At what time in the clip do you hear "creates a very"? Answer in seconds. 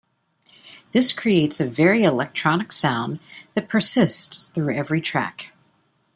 1.13-2.03